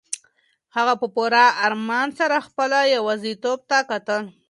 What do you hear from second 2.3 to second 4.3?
خپله یوازیتوب ته کتل.